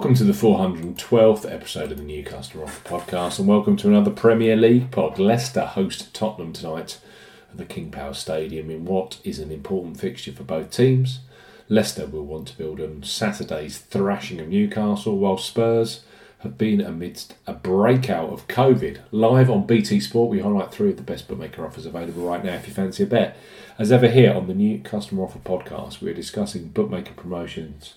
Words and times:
Welcome 0.00 0.16
to 0.16 0.24
the 0.24 0.32
412th 0.32 1.52
episode 1.52 1.92
of 1.92 1.98
the 1.98 2.04
New 2.04 2.24
Customer 2.24 2.64
Offer 2.64 2.88
Podcast, 2.88 3.38
and 3.38 3.46
welcome 3.46 3.76
to 3.76 3.88
another 3.88 4.10
Premier 4.10 4.56
League 4.56 4.90
pod. 4.90 5.18
Leicester 5.18 5.66
host 5.66 6.14
Tottenham 6.14 6.54
tonight 6.54 6.98
at 7.50 7.58
the 7.58 7.66
King 7.66 7.90
Power 7.90 8.14
Stadium 8.14 8.70
in 8.70 8.86
what 8.86 9.20
is 9.24 9.38
an 9.38 9.52
important 9.52 10.00
fixture 10.00 10.32
for 10.32 10.42
both 10.42 10.70
teams. 10.70 11.20
Leicester 11.68 12.06
will 12.06 12.24
want 12.24 12.48
to 12.48 12.56
build 12.56 12.80
on 12.80 13.02
Saturday's 13.02 13.76
thrashing 13.76 14.40
of 14.40 14.48
Newcastle, 14.48 15.18
while 15.18 15.36
Spurs 15.36 16.02
have 16.38 16.56
been 16.56 16.80
amidst 16.80 17.34
a 17.46 17.52
breakout 17.52 18.30
of 18.30 18.48
COVID. 18.48 19.00
Live 19.12 19.50
on 19.50 19.66
BT 19.66 20.00
Sport, 20.00 20.30
we 20.30 20.40
highlight 20.40 20.72
three 20.72 20.92
of 20.92 20.96
the 20.96 21.02
best 21.02 21.28
bookmaker 21.28 21.66
offers 21.66 21.84
available 21.84 22.26
right 22.26 22.42
now 22.42 22.54
if 22.54 22.66
you 22.66 22.72
fancy 22.72 23.02
a 23.02 23.06
bet. 23.06 23.36
As 23.78 23.92
ever, 23.92 24.08
here 24.08 24.32
on 24.32 24.46
the 24.46 24.54
New 24.54 24.78
Customer 24.78 25.24
Offer 25.24 25.40
Podcast, 25.40 26.00
we're 26.00 26.14
discussing 26.14 26.68
bookmaker 26.68 27.12
promotions 27.12 27.96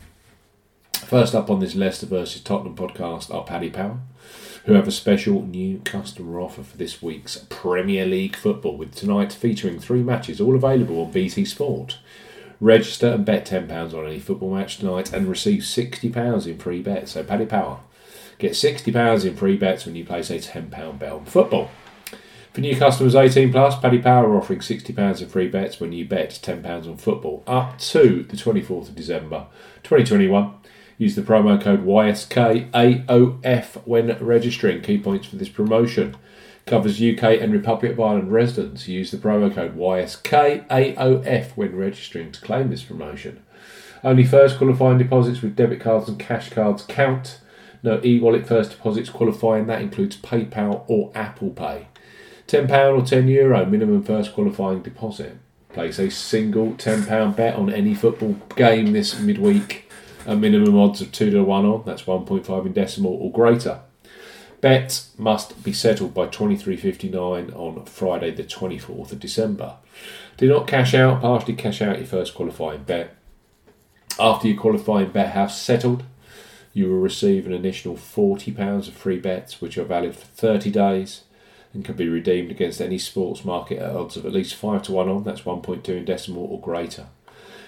First 1.11 1.35
up 1.35 1.49
on 1.49 1.59
this 1.59 1.75
Leicester 1.75 2.05
versus 2.05 2.41
Tottenham 2.41 2.73
podcast 2.73 3.35
are 3.35 3.43
Paddy 3.43 3.69
Power, 3.69 3.99
who 4.63 4.75
have 4.75 4.87
a 4.87 4.91
special 4.91 5.41
new 5.41 5.79
customer 5.79 6.39
offer 6.39 6.63
for 6.63 6.77
this 6.77 7.01
week's 7.01 7.45
Premier 7.49 8.05
League 8.05 8.37
football, 8.37 8.77
with 8.77 8.95
tonight 8.95 9.33
featuring 9.33 9.77
three 9.77 10.03
matches, 10.03 10.39
all 10.39 10.55
available 10.55 11.01
on 11.01 11.11
BT 11.11 11.43
Sport. 11.43 11.97
Register 12.61 13.07
and 13.07 13.25
bet 13.25 13.45
£10 13.45 13.93
on 13.93 14.05
any 14.05 14.19
football 14.19 14.55
match 14.55 14.77
tonight 14.77 15.11
and 15.11 15.27
receive 15.27 15.63
£60 15.63 16.47
in 16.47 16.57
free 16.57 16.81
bets. 16.81 17.11
So, 17.11 17.25
Paddy 17.25 17.45
Power, 17.45 17.81
get 18.37 18.53
£60 18.53 19.25
in 19.25 19.35
free 19.35 19.57
bets 19.57 19.85
when 19.85 19.95
you 19.95 20.05
place 20.05 20.29
a 20.29 20.39
£10 20.39 20.97
bet 20.97 21.11
on 21.11 21.25
football. 21.25 21.69
For 22.53 22.61
new 22.61 22.77
customers 22.77 23.15
18 23.15 23.51
plus, 23.51 23.77
Paddy 23.77 23.99
Power 23.99 24.29
are 24.29 24.37
offering 24.37 24.59
£60 24.59 25.21
in 25.21 25.27
free 25.27 25.49
bets 25.49 25.77
when 25.77 25.91
you 25.91 26.05
bet 26.05 26.29
£10 26.29 26.87
on 26.87 26.95
football 26.95 27.43
up 27.45 27.77
to 27.79 28.23
the 28.23 28.37
24th 28.37 28.87
of 28.87 28.95
December 28.95 29.47
2021. 29.83 30.53
Use 31.01 31.15
the 31.15 31.23
promo 31.23 31.59
code 31.59 31.83
YSKAOF 31.83 33.87
when 33.87 34.15
registering. 34.23 34.83
Key 34.83 34.99
points 34.99 35.25
for 35.25 35.35
this 35.35 35.49
promotion 35.49 36.15
covers 36.67 37.01
UK 37.01 37.41
and 37.41 37.51
Republic 37.51 37.93
of 37.93 37.99
Ireland 37.99 38.31
residents. 38.31 38.87
Use 38.87 39.09
the 39.09 39.17
promo 39.17 39.51
code 39.51 39.75
YSKAOF 39.75 41.57
when 41.57 41.75
registering 41.75 42.31
to 42.31 42.39
claim 42.41 42.69
this 42.69 42.83
promotion. 42.83 43.41
Only 44.03 44.23
first 44.23 44.59
qualifying 44.59 44.99
deposits 44.99 45.41
with 45.41 45.55
debit 45.55 45.79
cards 45.79 46.07
and 46.07 46.19
cash 46.19 46.51
cards 46.51 46.83
count. 46.83 47.41
No 47.81 47.99
e 48.05 48.19
wallet 48.19 48.45
first 48.45 48.69
deposits 48.69 49.09
qualifying, 49.09 49.65
that 49.65 49.81
includes 49.81 50.17
PayPal 50.17 50.83
or 50.85 51.11
Apple 51.15 51.49
Pay. 51.49 51.87
£10 52.47 52.69
or 52.69 53.01
€10 53.01 53.27
Euro 53.27 53.65
minimum 53.65 54.03
first 54.03 54.35
qualifying 54.35 54.83
deposit. 54.83 55.39
Place 55.73 55.97
a 55.97 56.11
single 56.11 56.73
£10 56.73 57.35
bet 57.35 57.55
on 57.55 57.73
any 57.73 57.95
football 57.95 58.33
game 58.55 58.93
this 58.93 59.19
midweek 59.19 59.87
a 60.25 60.35
minimum 60.35 60.77
odds 60.77 61.01
of 61.01 61.11
2 61.11 61.31
to 61.31 61.43
1 61.43 61.65
on, 61.65 61.83
that's 61.85 62.03
1.5 62.03 62.65
in 62.65 62.73
decimal 62.73 63.13
or 63.13 63.31
greater. 63.31 63.79
Bets 64.61 65.11
must 65.17 65.63
be 65.63 65.73
settled 65.73 66.13
by 66.13 66.27
23.59 66.27 67.55
on 67.55 67.85
Friday, 67.85 68.31
the 68.31 68.43
24th 68.43 69.11
of 69.11 69.19
December. 69.19 69.75
Do 70.37 70.47
not 70.47 70.67
cash 70.67 70.93
out, 70.93 71.21
partially 71.21 71.55
cash 71.55 71.81
out 71.81 71.97
your 71.97 72.07
first 72.07 72.35
qualifying 72.35 72.83
bet. 72.83 73.15
After 74.19 74.47
your 74.47 74.61
qualifying 74.61 75.09
bet 75.09 75.31
has 75.31 75.59
settled, 75.59 76.03
you 76.73 76.87
will 76.87 76.99
receive 76.99 77.47
an 77.47 77.53
additional 77.53 77.95
£40 77.95 78.87
of 78.87 78.93
free 78.93 79.19
bets, 79.19 79.59
which 79.59 79.77
are 79.77 79.83
valid 79.83 80.15
for 80.15 80.25
30 80.27 80.69
days 80.69 81.23
and 81.73 81.83
can 81.83 81.95
be 81.95 82.07
redeemed 82.07 82.51
against 82.51 82.81
any 82.81 82.97
sports 82.97 83.43
market 83.43 83.79
at 83.79 83.95
odds 83.95 84.17
of 84.17 84.25
at 84.25 84.33
least 84.33 84.55
5 84.55 84.83
to 84.83 84.91
1 84.91 85.09
on, 85.09 85.23
that's 85.23 85.41
1.2 85.41 85.87
in 85.89 86.05
decimal 86.05 86.45
or 86.45 86.59
greater. 86.59 87.07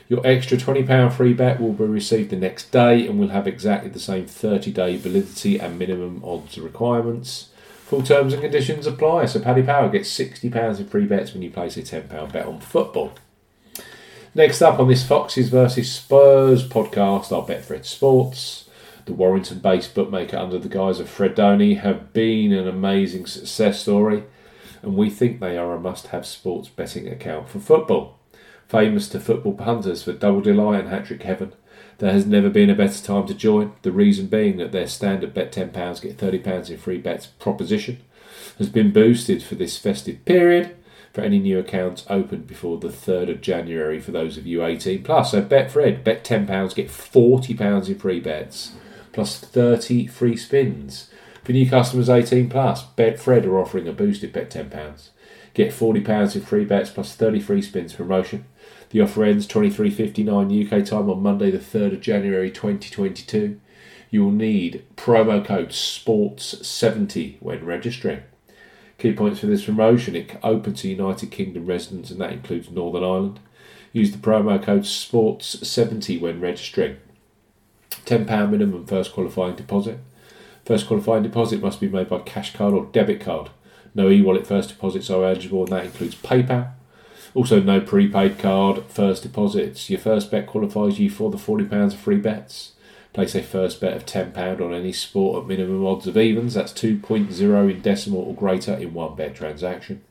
Your 0.10 0.26
extra 0.28 0.58
£20 0.58 1.14
free 1.14 1.34
bet 1.34 1.62
will 1.62 1.74
be 1.74 1.86
received 1.86 2.30
the 2.30 2.36
next 2.36 2.72
day 2.72 3.08
and 3.08 3.20
will 3.20 3.30
have 3.30 3.48
exactly 3.48 3.90
the 3.90 4.00
same 4.00 4.26
30 4.26 4.72
day 4.72 4.98
validity 4.98 5.60
and 5.60 5.80
minimum 5.80 6.22
odds 6.24 6.58
requirements. 6.58 7.50
Full 7.86 8.04
terms 8.04 8.34
and 8.34 8.42
conditions 8.42 8.86
apply. 8.86 9.26
So 9.26 9.40
Paddy 9.40 9.64
Power 9.64 9.90
gets 9.90 10.10
£60 10.18 10.80
in 10.80 10.88
free 10.88 11.06
bets 11.06 11.34
when 11.34 11.42
you 11.42 11.50
place 11.50 11.78
a 11.78 11.82
£10 11.82 12.32
bet 12.32 12.46
on 12.46 12.60
football. 12.60 13.14
Next 14.36 14.62
up 14.62 14.80
on 14.80 14.88
this 14.88 15.06
Foxes 15.06 15.50
versus 15.50 15.92
Spurs 15.92 16.68
podcast 16.68 17.32
are 17.32 17.46
Betfred 17.48 17.86
Sports. 17.86 18.68
The 19.06 19.14
Warrington 19.14 19.60
based 19.60 19.94
bookmaker 19.94 20.38
under 20.38 20.58
the 20.58 20.70
guise 20.70 21.00
of 21.00 21.10
Fred 21.10 21.36
Doney 21.36 21.76
have 21.76 22.14
been 22.14 22.52
an 22.52 22.68
amazing 22.68 23.26
success 23.26 23.82
story, 23.82 24.24
and 24.82 24.96
we 24.96 25.10
think 25.10 25.40
they 25.40 25.58
are 25.58 25.76
a 25.76 25.80
must 25.80 26.08
have 26.08 26.26
sports 26.26 26.70
betting 26.70 27.08
account 27.08 27.50
for 27.50 27.60
football 27.60 28.18
famous 28.68 29.08
to 29.10 29.20
football 29.20 29.54
punters 29.54 30.04
for 30.04 30.14
double 30.14 30.42
delight 30.42 30.82
and 30.82 30.90
hat 30.90 31.06
trick 31.06 31.24
heaven. 31.24 31.54
There 32.00 32.12
has 32.12 32.26
never 32.26 32.50
been 32.50 32.70
a 32.70 32.76
better 32.76 33.04
time 33.04 33.28
to 33.28 33.34
join, 33.34 33.74
the 33.84 33.92
reason 33.92 34.28
being 34.28 34.58
that 34.58 34.72
their 34.72 34.88
standard 34.88 35.34
bet 35.34 35.52
£10, 35.52 36.02
get 36.02 36.18
£30 36.18 36.70
in 36.70 36.78
free 36.78 36.98
bets 36.98 37.28
proposition 37.28 38.00
has 38.58 38.70
been 38.70 38.92
boosted 38.92 39.44
for 39.44 39.56
this 39.56 39.78
festive 39.78 40.24
period 40.26 40.76
for 41.14 41.22
any 41.22 41.40
new 41.40 41.60
accounts 41.60 42.06
opened 42.10 42.48
before 42.48 42.80
the 42.80 42.88
3rd 42.88 43.30
of 43.30 43.42
January 43.42 44.00
for 44.00 44.12
those 44.12 44.38
of 44.38 44.48
you 44.48 44.66
18 44.66 45.04
plus. 45.04 45.32
So 45.32 45.42
Betfred, 45.44 46.04
bet 46.04 46.24
£10, 46.24 46.76
get 46.76 46.88
£40 46.88 47.88
in 47.88 48.00
free 48.00 48.20
bets 48.20 48.74
plus 49.12 49.40
30 49.40 50.08
free 50.08 50.36
spins. 50.36 51.10
For 51.44 51.52
new 51.52 51.70
customers 51.70 52.10
18 52.10 52.50
plus, 52.50 52.84
Betfred 52.98 53.46
are 53.46 53.60
offering 53.60 53.88
a 53.88 53.94
boosted 53.94 54.34
bet 54.34 54.50
£10. 54.50 55.10
Get 55.54 55.72
£40 55.72 56.36
in 56.36 56.42
free 56.42 56.66
bets 56.66 56.90
plus 56.90 57.16
30 57.16 57.40
free 57.40 57.62
spins 57.62 57.94
promotion. 57.94 58.46
The 58.90 59.02
offer 59.02 59.24
ends 59.24 59.48
23.59 59.48 60.66
UK 60.66 60.86
time 60.86 61.10
on 61.10 61.22
Monday, 61.22 61.52
the 61.52 61.60
3rd 61.60 61.94
of 61.94 62.02
January 62.02 62.50
2022. 62.50 63.60
You 64.10 64.24
will 64.24 64.32
need 64.32 64.86
promo 64.96 65.44
code 65.44 65.70
SPORTS70 65.70 67.38
when 67.40 67.66
registering. 67.66 68.24
Key 68.98 69.14
points 69.14 69.40
for 69.40 69.48
this 69.48 69.66
promotion 69.66 70.16
it 70.16 70.38
open 70.44 70.76
to 70.76 70.88
United 70.88 71.32
Kingdom 71.32 71.66
residents, 71.66 72.12
and 72.12 72.22
that 72.22 72.32
includes 72.32 72.70
Northern 72.70 73.04
Ireland. 73.04 73.40
Use 73.92 74.12
the 74.12 74.18
promo 74.18 74.62
code 74.62 74.84
SPORTS70 74.84 76.22
when 76.22 76.40
registering. 76.40 76.98
£10 78.06 78.50
minimum 78.50 78.86
first 78.86 79.14
qualifying 79.14 79.56
deposit. 79.56 80.00
First 80.66 80.88
qualifying 80.88 81.24
deposit 81.24 81.62
must 81.62 81.80
be 81.80 81.90
made 81.90 82.10
by 82.10 82.20
cash 82.20 82.54
card 82.54 82.74
or 82.74 82.86
debit 82.92 83.20
card. 83.20 83.50
No 83.96 84.10
e 84.10 84.22
wallet 84.22 84.48
first 84.48 84.70
deposits 84.70 85.10
are 85.10 85.24
eligible, 85.24 85.64
and 85.64 85.72
that 85.72 85.86
includes 85.86 86.16
PayPal. 86.16 86.72
Also, 87.36 87.60
no 87.62 87.82
prepaid 87.82 88.38
card, 88.38 88.84
first 88.86 89.24
deposits. 89.24 89.90
Your 89.90 90.00
first 90.00 90.30
bet 90.30 90.46
qualifies 90.46 91.00
you 91.00 91.10
for 91.10 91.32
the 91.32 91.38
£40 91.38 91.94
of 91.94 92.00
free 92.00 92.18
bets. 92.18 92.74
Place 93.12 93.36
a 93.36 93.44
first 93.44 93.80
bet 93.80 93.96
of 93.96 94.06
£10 94.06 94.60
on 94.62 94.74
any 94.74 94.92
sport 94.92 95.44
at 95.44 95.48
minimum 95.48 95.86
odds 95.86 96.08
of 96.08 96.18
evens. 96.18 96.56
That's 96.56 96.74
2.0 96.74 97.72
in 97.72 97.82
decimal 97.82 98.22
or 98.22 98.36
greater 98.36 98.74
in 98.74 98.94
one 98.94 99.16
bet 99.16 99.36
transaction. 99.36 100.02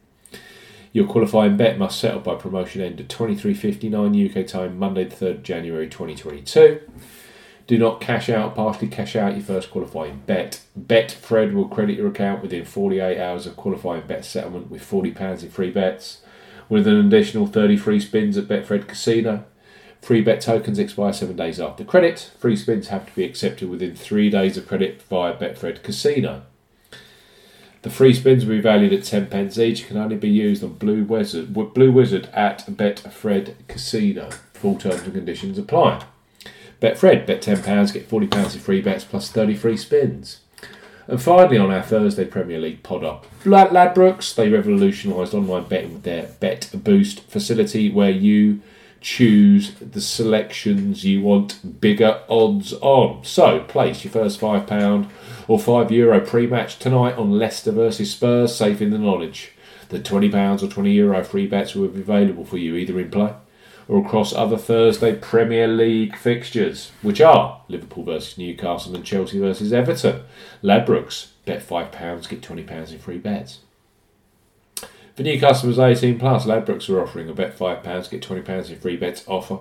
Your 0.93 1.06
qualifying 1.06 1.56
bet 1.56 1.78
must 1.78 1.99
settle 1.99 2.20
by 2.20 2.34
promotion 2.34 2.82
end 2.82 3.00
at 3.00 3.09
23.59 3.09 4.31
UK 4.31 4.47
time, 4.47 4.78
Monday 4.78 5.04
the 5.04 5.16
3rd 5.16 5.43
January 5.43 5.88
2022. 5.88 6.81
Do 7.67 7.78
not 7.78 8.00
cash 8.00 8.28
out, 8.28 8.55
partially 8.55 8.89
cash 8.89 9.15
out 9.15 9.34
your 9.34 9.45
first 9.45 9.71
qualifying 9.71 10.23
bet. 10.27 10.62
Betfred 10.78 11.53
will 11.53 11.69
credit 11.69 11.97
your 11.97 12.09
account 12.09 12.43
within 12.43 12.64
48 12.64 13.19
hours 13.19 13.47
of 13.47 13.56
qualifying 13.56 14.06
bet 14.06 14.25
settlement 14.25 14.70
with 14.70 14.82
£40 14.82 15.43
in 15.43 15.50
free 15.50 15.70
bets 15.70 16.23
with 16.69 16.87
an 16.87 16.97
additional 16.97 17.47
30 17.47 17.76
free 17.76 18.00
spins 18.00 18.38
at 18.38 18.49
Betfred 18.49 18.88
Casino. 18.88 19.44
Free 20.00 20.23
bet 20.23 20.41
tokens 20.41 20.79
expire 20.79 21.12
seven 21.12 21.37
days 21.37 21.61
after 21.61 21.85
credit. 21.85 22.32
Free 22.38 22.56
spins 22.56 22.88
have 22.88 23.06
to 23.06 23.14
be 23.14 23.25
accepted 23.25 23.69
within 23.69 23.94
three 23.94 24.31
days 24.31 24.56
of 24.56 24.67
credit 24.67 25.03
via 25.03 25.37
Betfred 25.37 25.82
Casino. 25.82 26.43
The 27.82 27.91
free 27.91 28.14
spins 28.14 28.44
will 28.44 28.56
be 28.56 28.61
valued 28.61 28.93
at 28.93 29.05
10 29.05 29.26
pence 29.26 29.59
each. 29.59 29.87
Can 29.87 29.97
only 29.97 30.17
be 30.17 30.31
used 30.31 30.64
on 30.64 30.75
Blue 30.75 31.05
Wizard, 31.05 31.53
Blue 31.53 31.93
Wizard 31.93 32.29
at 32.32 32.64
Betfred 32.67 33.55
Casino. 33.69 34.31
Full 34.55 34.79
terms 34.79 35.03
and 35.03 35.12
conditions 35.12 35.59
apply. 35.59 36.05
Betfred, 36.82 37.26
bet 37.26 37.40
£10, 37.40 37.93
get 37.93 38.11
£40 38.11 38.55
in 38.55 38.61
free 38.61 38.81
bets 38.81 39.05
plus 39.05 39.31
30 39.31 39.55
free 39.55 39.76
spins. 39.76 40.40
And 41.06 41.23
finally, 41.23 41.56
on 41.56 41.70
our 41.70 41.82
Thursday 41.82 42.25
Premier 42.25 42.58
League 42.58 42.82
pod 42.82 43.05
up, 43.05 43.26
Ladbrokes, 43.44 44.34
they 44.34 44.49
revolutionised 44.49 45.32
online 45.32 45.64
betting 45.64 45.93
with 45.93 46.02
their 46.02 46.31
Bet 46.40 46.70
Boost 46.75 47.20
facility 47.20 47.88
where 47.88 48.11
you 48.11 48.61
choose 49.00 49.75
the 49.75 50.00
selections 50.00 51.05
you 51.05 51.23
want 51.23 51.81
bigger 51.81 52.20
odds 52.29 52.73
on. 52.75 53.25
So, 53.25 53.61
place 53.61 54.02
your 54.02 54.12
first 54.12 54.40
£5 54.40 55.08
or 55.46 55.58
€5 55.58 55.90
Euro 55.93 56.20
pre 56.20 56.49
match 56.49 56.81
tonight 56.81 57.17
on 57.17 57.38
Leicester 57.38 57.70
versus 57.70 58.11
Spurs, 58.11 58.55
safe 58.56 58.81
in 58.81 58.90
the 58.90 58.99
knowledge 58.99 59.52
that 59.90 60.05
£20 60.05 60.62
or 60.62 60.67
€20 60.67 60.94
Euro 60.94 61.23
free 61.23 61.46
bets 61.46 61.75
will 61.75 61.88
be 61.88 62.00
available 62.00 62.44
for 62.44 62.58
you 62.58 62.75
either 62.75 62.99
in 62.99 63.11
play 63.11 63.35
or 63.88 64.05
across 64.05 64.32
other 64.32 64.56
Thursday 64.56 65.14
Premier 65.17 65.69
League 65.69 66.17
fixtures, 66.17 66.93
which 67.02 67.20
are 67.20 67.62
Liverpool 67.69 68.05
versus 68.05 68.38
Newcastle 68.38 68.94
and 68.94 69.05
Chelsea 69.05 69.38
versus 69.38 69.73
Everton. 69.73 70.23
Ladbrokes, 70.62 71.29
bet 71.44 71.67
£5, 71.67 72.29
get 72.29 72.40
£20 72.40 72.93
in 72.93 72.99
free 72.99 73.19
bets. 73.19 73.61
For 75.14 75.23
new 75.23 75.38
customers 75.38 75.79
18 75.79 76.19
plus, 76.19 76.46
Ladbrokes 76.46 76.88
are 76.88 77.02
offering 77.02 77.29
a 77.29 77.34
bet 77.34 77.58
£5, 77.58 78.11
get 78.11 78.23
£20 78.23 78.70
in 78.70 78.79
free 78.79 78.96
bets 78.96 79.25
offer. 79.26 79.58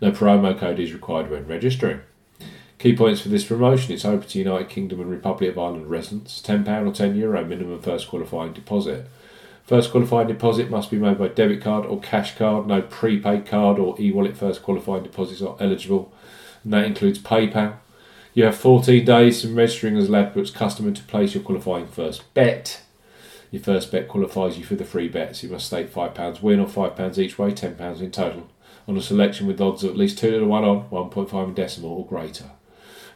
No 0.00 0.10
promo 0.10 0.58
code 0.58 0.80
is 0.80 0.92
required 0.92 1.30
when 1.30 1.46
registering. 1.46 2.00
Key 2.78 2.96
points 2.96 3.20
for 3.20 3.28
this 3.28 3.44
promotion 3.44 3.92
it's 3.92 4.04
open 4.04 4.26
to 4.28 4.38
United 4.38 4.68
Kingdom 4.68 5.00
and 5.00 5.10
Republic 5.10 5.50
of 5.50 5.58
Ireland 5.58 5.88
residents. 5.88 6.42
£10 6.42 6.66
or 6.66 6.90
€10 6.90 7.16
Euro 7.16 7.44
minimum 7.44 7.80
first 7.80 8.08
qualifying 8.08 8.52
deposit. 8.52 9.06
First 9.64 9.90
qualifying 9.90 10.28
deposit 10.28 10.70
must 10.70 10.90
be 10.90 10.98
made 10.98 11.18
by 11.18 11.28
debit 11.28 11.62
card 11.62 11.86
or 11.86 12.00
cash 12.00 12.36
card. 12.36 12.66
No 12.66 12.82
prepaid 12.82 13.46
card 13.46 13.78
or 13.78 14.00
e 14.00 14.10
wallet 14.10 14.36
first 14.36 14.62
qualifying 14.62 15.04
deposits 15.04 15.40
are 15.42 15.56
eligible, 15.60 16.12
and 16.64 16.72
that 16.72 16.84
includes 16.84 17.18
PayPal. 17.18 17.76
You 18.34 18.44
have 18.44 18.56
14 18.56 19.04
days 19.04 19.42
from 19.42 19.54
registering 19.54 19.96
as 19.96 20.08
Ladbrokes 20.08 20.54
customer 20.54 20.90
to 20.90 21.02
place 21.02 21.34
your 21.34 21.42
qualifying 21.42 21.86
first 21.86 22.32
bet. 22.34 22.80
Your 23.50 23.62
first 23.62 23.92
bet 23.92 24.08
qualifies 24.08 24.56
you 24.56 24.64
for 24.64 24.74
the 24.74 24.84
free 24.84 25.08
bets. 25.08 25.42
You 25.42 25.50
must 25.50 25.66
stake 25.66 25.92
£5 25.92 26.42
win 26.42 26.58
or 26.58 26.66
£5 26.66 27.18
each 27.18 27.38
way, 27.38 27.50
£10 27.52 28.00
in 28.00 28.10
total, 28.10 28.48
on 28.88 28.96
a 28.96 29.02
selection 29.02 29.46
with 29.46 29.60
odds 29.60 29.84
of 29.84 29.90
at 29.90 29.96
least 29.98 30.18
2 30.18 30.40
to 30.40 30.46
1 30.46 30.64
on, 30.64 30.88
1.5 30.88 31.48
in 31.48 31.54
decimal 31.54 31.90
or 31.90 32.06
greater. 32.06 32.46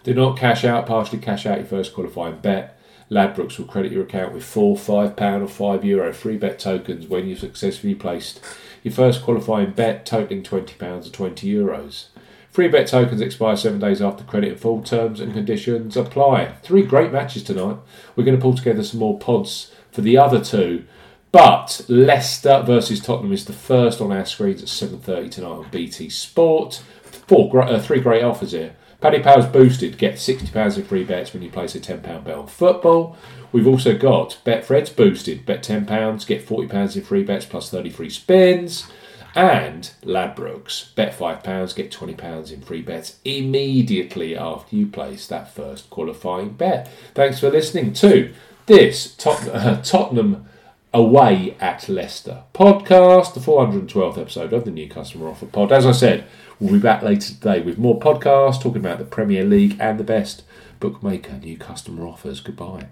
Do 0.04 0.12
not 0.12 0.38
cash 0.38 0.64
out, 0.64 0.86
partially 0.86 1.18
cash 1.18 1.46
out 1.46 1.58
your 1.58 1.66
first 1.66 1.94
qualifying 1.94 2.38
bet. 2.38 2.78
Ladbrokes 3.10 3.58
will 3.58 3.66
credit 3.66 3.92
your 3.92 4.02
account 4.02 4.34
with 4.34 4.44
four 4.44 4.76
£5 4.76 5.12
or 5.12 5.78
€5 5.78 5.84
Euro 5.84 6.12
free 6.12 6.36
bet 6.36 6.58
tokens 6.58 7.06
when 7.06 7.26
you've 7.26 7.38
successfully 7.38 7.94
placed 7.94 8.40
your 8.82 8.92
first 8.92 9.22
qualifying 9.22 9.72
bet 9.72 10.04
totaling 10.06 10.42
£20 10.42 10.80
or 10.82 11.30
€20. 11.30 12.06
Free 12.50 12.68
bet 12.68 12.86
tokens 12.86 13.20
expire 13.20 13.56
seven 13.56 13.80
days 13.80 14.00
after 14.00 14.24
credit 14.24 14.52
and 14.52 14.60
full 14.60 14.82
terms 14.82 15.20
and 15.20 15.34
conditions 15.34 15.96
apply. 15.96 16.54
Three 16.62 16.82
great 16.82 17.12
matches 17.12 17.42
tonight. 17.42 17.76
We're 18.14 18.24
going 18.24 18.36
to 18.36 18.42
pull 18.42 18.54
together 18.54 18.82
some 18.82 19.00
more 19.00 19.18
pods 19.18 19.72
for 19.92 20.00
the 20.00 20.16
other 20.16 20.42
two. 20.42 20.84
But 21.32 21.82
Leicester 21.86 22.62
versus 22.64 23.00
Tottenham 23.00 23.32
is 23.32 23.44
the 23.44 23.52
first 23.52 24.00
on 24.00 24.10
our 24.10 24.24
screens 24.24 24.62
at 24.62 24.68
7.30 24.68 25.30
tonight 25.30 25.48
on 25.48 25.70
BT 25.70 26.08
Sport. 26.08 26.82
Four, 27.26 27.62
uh, 27.62 27.78
three 27.78 28.00
great 28.00 28.24
offers 28.24 28.52
here. 28.52 28.74
Paddy 29.00 29.20
Power's 29.20 29.46
boosted. 29.46 29.98
Get 29.98 30.14
£60 30.14 30.76
in 30.76 30.84
free 30.84 31.04
bets 31.04 31.32
when 31.32 31.42
you 31.42 31.50
place 31.50 31.74
a 31.74 31.80
£10 31.80 32.02
bet 32.24 32.36
on 32.36 32.46
football. 32.46 33.16
We've 33.52 33.66
also 33.66 33.96
got 33.96 34.38
Betfred's 34.44 34.90
boosted. 34.90 35.44
Bet 35.44 35.62
£10, 35.62 36.26
get 36.26 36.46
£40 36.46 36.96
in 36.96 37.02
free 37.02 37.22
bets 37.22 37.44
plus 37.46 37.70
30 37.70 37.90
free 37.90 38.10
spins. 38.10 38.90
And 39.34 39.90
Ladbrokes. 40.02 40.94
Bet 40.94 41.16
£5, 41.16 41.76
get 41.76 41.90
£20 41.90 42.52
in 42.52 42.62
free 42.62 42.82
bets 42.82 43.16
immediately 43.24 44.36
after 44.36 44.74
you 44.74 44.86
place 44.86 45.26
that 45.26 45.54
first 45.54 45.90
qualifying 45.90 46.54
bet. 46.54 46.90
Thanks 47.14 47.40
for 47.40 47.50
listening 47.50 47.92
to 47.94 48.32
this 48.64 49.16
uh, 49.26 49.80
Tottenham 49.84 50.46
away 50.92 51.56
at 51.60 51.88
Leicester 51.88 52.44
podcast, 52.54 53.34
the 53.34 53.40
412th 53.40 54.18
episode 54.18 54.52
of 54.52 54.64
the 54.64 54.70
New 54.70 54.88
Customer 54.88 55.28
Offer 55.28 55.46
Pod. 55.46 55.72
As 55.72 55.86
I 55.86 55.92
said, 55.92 56.26
we'll 56.58 56.72
be 56.72 56.78
back 56.78 57.02
later 57.02 57.34
today 57.34 57.60
with 57.60 57.78
more 57.78 57.98
podcasts 57.98 58.60
talking 58.60 58.80
about 58.80 58.98
the 58.98 59.04
Premier 59.04 59.44
League 59.44 59.76
and 59.78 59.98
the 59.98 60.04
best 60.04 60.42
bookmaker 60.80 61.34
new 61.34 61.56
customer 61.56 62.06
offers. 62.06 62.40
Goodbye. 62.40 62.86